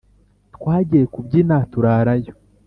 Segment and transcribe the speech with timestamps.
[0.55, 2.33] Twagiye kubyina turarayo